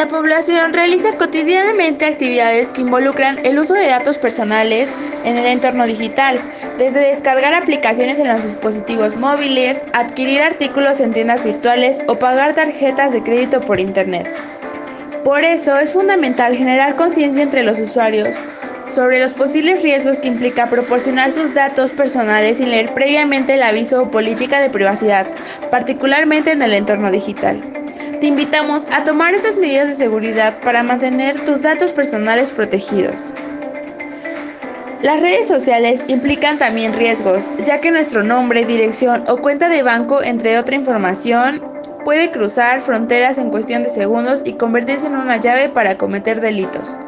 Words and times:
La 0.00 0.08
población 0.08 0.72
realiza 0.72 1.18
cotidianamente 1.18 2.06
actividades 2.06 2.68
que 2.68 2.80
involucran 2.80 3.44
el 3.44 3.58
uso 3.58 3.74
de 3.74 3.86
datos 3.86 4.16
personales 4.16 4.88
en 5.26 5.36
el 5.36 5.44
entorno 5.44 5.84
digital, 5.84 6.40
desde 6.78 7.00
descargar 7.00 7.52
aplicaciones 7.52 8.18
en 8.18 8.28
los 8.28 8.42
dispositivos 8.42 9.16
móviles, 9.16 9.84
adquirir 9.92 10.40
artículos 10.40 11.00
en 11.00 11.12
tiendas 11.12 11.44
virtuales 11.44 12.00
o 12.08 12.18
pagar 12.18 12.54
tarjetas 12.54 13.12
de 13.12 13.22
crédito 13.22 13.60
por 13.60 13.78
Internet. 13.78 14.26
Por 15.22 15.44
eso 15.44 15.76
es 15.76 15.92
fundamental 15.92 16.56
generar 16.56 16.96
conciencia 16.96 17.42
entre 17.42 17.62
los 17.62 17.78
usuarios 17.78 18.36
sobre 18.86 19.20
los 19.20 19.34
posibles 19.34 19.82
riesgos 19.82 20.18
que 20.18 20.28
implica 20.28 20.70
proporcionar 20.70 21.30
sus 21.30 21.52
datos 21.52 21.92
personales 21.92 22.56
sin 22.56 22.70
leer 22.70 22.94
previamente 22.94 23.52
el 23.52 23.62
aviso 23.62 24.04
o 24.04 24.10
política 24.10 24.60
de 24.60 24.70
privacidad, 24.70 25.26
particularmente 25.70 26.52
en 26.52 26.62
el 26.62 26.72
entorno 26.72 27.10
digital. 27.10 27.79
Te 28.20 28.26
invitamos 28.26 28.86
a 28.92 29.04
tomar 29.04 29.34
estas 29.34 29.56
medidas 29.56 29.88
de 29.88 29.94
seguridad 29.94 30.58
para 30.60 30.82
mantener 30.82 31.42
tus 31.46 31.62
datos 31.62 31.90
personales 31.92 32.52
protegidos. 32.52 33.32
Las 35.00 35.22
redes 35.22 35.48
sociales 35.48 36.04
implican 36.06 36.58
también 36.58 36.92
riesgos, 36.92 37.50
ya 37.64 37.80
que 37.80 37.90
nuestro 37.90 38.22
nombre, 38.22 38.66
dirección 38.66 39.24
o 39.26 39.38
cuenta 39.38 39.70
de 39.70 39.82
banco, 39.82 40.22
entre 40.22 40.58
otra 40.58 40.76
información, 40.76 41.62
puede 42.04 42.30
cruzar 42.30 42.82
fronteras 42.82 43.38
en 43.38 43.48
cuestión 43.48 43.82
de 43.82 43.88
segundos 43.88 44.42
y 44.44 44.52
convertirse 44.52 45.06
en 45.06 45.16
una 45.16 45.38
llave 45.38 45.70
para 45.70 45.96
cometer 45.96 46.42
delitos. 46.42 46.98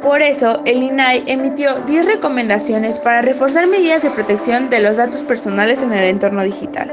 Por 0.00 0.22
eso, 0.22 0.62
el 0.64 0.80
INAI 0.80 1.24
emitió 1.26 1.80
10 1.80 2.06
recomendaciones 2.06 3.00
para 3.00 3.20
reforzar 3.20 3.66
medidas 3.66 4.04
de 4.04 4.10
protección 4.10 4.70
de 4.70 4.78
los 4.78 4.96
datos 4.96 5.24
personales 5.24 5.82
en 5.82 5.92
el 5.92 6.04
entorno 6.04 6.44
digital. 6.44 6.92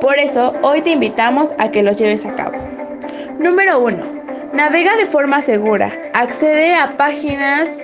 Por 0.00 0.18
eso, 0.18 0.52
hoy 0.62 0.82
te 0.82 0.90
invitamos 0.90 1.52
a 1.58 1.70
que 1.70 1.82
los 1.82 1.96
lleves 1.96 2.24
a 2.26 2.34
cabo. 2.34 2.56
Número 3.38 3.80
1. 3.80 3.98
Navega 4.52 4.96
de 4.96 5.06
forma 5.06 5.40
segura. 5.40 5.92
Accede 6.14 6.74
a 6.74 6.96
páginas 6.96 7.76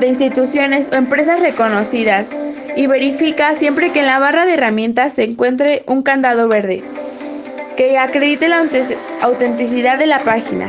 de 0.00 0.06
instituciones 0.06 0.90
o 0.92 0.96
empresas 0.96 1.40
reconocidas 1.40 2.30
y 2.76 2.86
verifica 2.86 3.54
siempre 3.54 3.92
que 3.92 4.00
en 4.00 4.06
la 4.06 4.18
barra 4.18 4.46
de 4.46 4.54
herramientas 4.54 5.14
se 5.14 5.24
encuentre 5.24 5.82
un 5.86 6.02
candado 6.02 6.48
verde 6.48 6.82
que 7.76 7.98
acredite 7.98 8.48
la 8.48 8.64
autenticidad 9.22 9.98
de 9.98 10.06
la 10.06 10.20
página. 10.20 10.68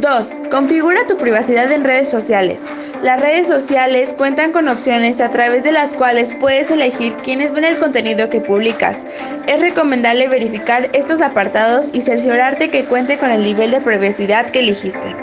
2. 0.00 0.28
Configura 0.50 1.06
tu 1.06 1.16
privacidad 1.16 1.70
en 1.72 1.84
redes 1.84 2.10
sociales. 2.10 2.60
Las 3.02 3.20
redes 3.20 3.48
sociales 3.48 4.14
cuentan 4.16 4.52
con 4.52 4.68
opciones 4.68 5.20
a 5.20 5.28
través 5.28 5.64
de 5.64 5.72
las 5.72 5.92
cuales 5.92 6.32
puedes 6.38 6.70
elegir 6.70 7.16
quiénes 7.16 7.52
ven 7.52 7.64
el 7.64 7.80
contenido 7.80 8.30
que 8.30 8.40
publicas. 8.40 9.04
Es 9.48 9.60
recomendable 9.60 10.28
verificar 10.28 10.88
estos 10.92 11.20
apartados 11.20 11.90
y 11.92 12.02
cerciorarte 12.02 12.70
que 12.70 12.84
cuente 12.84 13.18
con 13.18 13.30
el 13.30 13.42
nivel 13.42 13.72
de 13.72 13.80
privacidad 13.80 14.50
que 14.50 14.60
elegiste. 14.60 15.16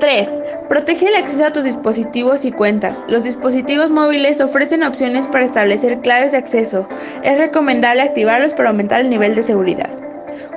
3. 0.00 0.28
Protege 0.68 1.06
el 1.06 1.14
acceso 1.14 1.46
a 1.46 1.52
tus 1.52 1.62
dispositivos 1.62 2.44
y 2.44 2.50
cuentas. 2.50 3.04
Los 3.06 3.22
dispositivos 3.22 3.92
móviles 3.92 4.40
ofrecen 4.40 4.82
opciones 4.82 5.28
para 5.28 5.44
establecer 5.44 6.00
claves 6.00 6.32
de 6.32 6.38
acceso. 6.38 6.88
Es 7.22 7.38
recomendable 7.38 8.02
activarlos 8.02 8.54
para 8.54 8.70
aumentar 8.70 9.02
el 9.02 9.08
nivel 9.08 9.36
de 9.36 9.44
seguridad. 9.44 9.90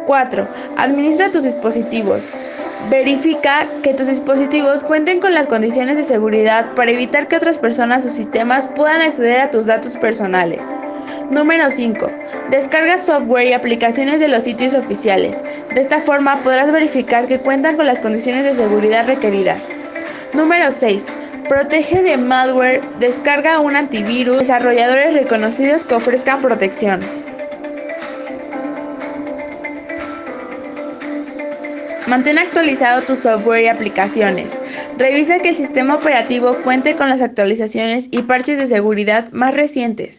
4. 0.07 0.47
Administra 0.75 1.29
tus 1.29 1.43
dispositivos. 1.43 2.31
Verifica 2.89 3.67
que 3.83 3.93
tus 3.93 4.07
dispositivos 4.07 4.83
cuenten 4.83 5.19
con 5.19 5.33
las 5.33 5.47
condiciones 5.47 5.97
de 5.97 6.03
seguridad 6.03 6.73
para 6.75 6.91
evitar 6.91 7.27
que 7.27 7.37
otras 7.37 7.57
personas 7.57 8.05
o 8.05 8.09
sistemas 8.09 8.67
puedan 8.67 9.01
acceder 9.01 9.39
a 9.39 9.51
tus 9.51 9.67
datos 9.67 9.95
personales. 9.97 10.61
Número 11.29 11.69
5. 11.69 12.07
Descarga 12.49 12.97
software 12.97 13.47
y 13.47 13.53
aplicaciones 13.53 14.19
de 14.19 14.27
los 14.27 14.43
sitios 14.43 14.73
oficiales. 14.73 15.37
De 15.73 15.79
esta 15.79 16.01
forma 16.01 16.41
podrás 16.43 16.71
verificar 16.71 17.27
que 17.27 17.39
cuentan 17.39 17.77
con 17.77 17.85
las 17.85 18.01
condiciones 18.01 18.43
de 18.43 18.55
seguridad 18.55 19.07
requeridas. 19.07 19.69
Número 20.33 20.71
6. 20.71 21.07
Protege 21.47 22.01
de 22.01 22.17
malware. 22.17 22.81
Descarga 22.99 23.59
un 23.59 23.75
antivirus. 23.75 24.39
Desarrolladores 24.39 25.13
reconocidos 25.13 25.85
que 25.85 25.95
ofrezcan 25.95 26.41
protección. 26.41 26.99
Mantén 32.11 32.37
actualizado 32.39 33.03
tu 33.03 33.15
software 33.15 33.63
y 33.63 33.67
aplicaciones. 33.67 34.51
Revisa 34.97 35.39
que 35.39 35.47
el 35.47 35.55
sistema 35.55 35.95
operativo 35.95 36.57
cuente 36.61 36.97
con 36.97 37.07
las 37.07 37.21
actualizaciones 37.21 38.09
y 38.11 38.23
parches 38.23 38.57
de 38.57 38.67
seguridad 38.67 39.31
más 39.31 39.53
recientes. 39.53 40.17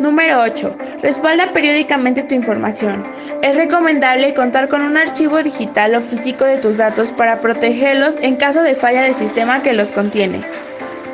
Número 0.00 0.40
8. 0.40 0.78
Respalda 1.02 1.52
periódicamente 1.52 2.22
tu 2.22 2.34
información. 2.34 3.04
Es 3.42 3.56
recomendable 3.56 4.32
contar 4.32 4.70
con 4.70 4.80
un 4.80 4.96
archivo 4.96 5.42
digital 5.42 5.96
o 5.96 6.00
físico 6.00 6.46
de 6.46 6.56
tus 6.56 6.78
datos 6.78 7.12
para 7.12 7.40
protegerlos 7.40 8.16
en 8.22 8.36
caso 8.36 8.62
de 8.62 8.74
falla 8.74 9.02
del 9.02 9.14
sistema 9.14 9.62
que 9.62 9.74
los 9.74 9.92
contiene. 9.92 10.40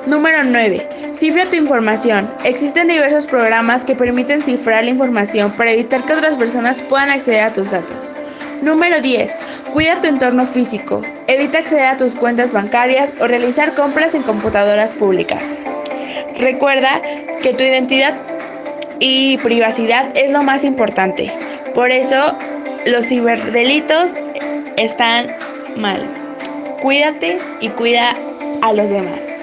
Número 0.06 0.44
9. 0.44 1.10
Cifra 1.12 1.46
tu 1.46 1.56
información. 1.56 2.30
Existen 2.44 2.86
diversos 2.86 3.26
programas 3.26 3.82
que 3.82 3.96
permiten 3.96 4.44
cifrar 4.44 4.84
la 4.84 4.90
información 4.90 5.50
para 5.56 5.72
evitar 5.72 6.06
que 6.06 6.12
otras 6.12 6.36
personas 6.36 6.82
puedan 6.82 7.10
acceder 7.10 7.40
a 7.40 7.52
tus 7.52 7.72
datos. 7.72 8.14
Número 8.64 9.02
10. 9.02 9.30
Cuida 9.74 10.00
tu 10.00 10.06
entorno 10.06 10.46
físico. 10.46 11.02
Evita 11.26 11.58
acceder 11.58 11.84
a 11.84 11.98
tus 11.98 12.14
cuentas 12.14 12.54
bancarias 12.54 13.12
o 13.20 13.26
realizar 13.26 13.74
compras 13.74 14.14
en 14.14 14.22
computadoras 14.22 14.94
públicas. 14.94 15.54
Recuerda 16.38 17.02
que 17.42 17.52
tu 17.52 17.62
identidad 17.62 18.14
y 19.00 19.36
privacidad 19.38 20.16
es 20.16 20.30
lo 20.30 20.42
más 20.42 20.64
importante. 20.64 21.30
Por 21.74 21.90
eso 21.90 22.38
los 22.86 23.06
ciberdelitos 23.06 24.12
están 24.78 25.36
mal. 25.76 26.08
Cuídate 26.80 27.36
y 27.60 27.68
cuida 27.68 28.16
a 28.62 28.72
los 28.72 28.88
demás. 28.88 29.33